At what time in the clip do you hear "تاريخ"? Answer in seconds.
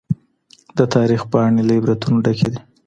0.95-1.21